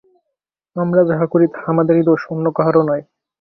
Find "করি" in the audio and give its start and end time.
1.27-1.45